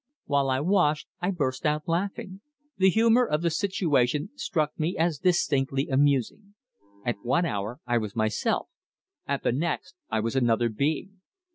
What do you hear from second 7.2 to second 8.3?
one hour I was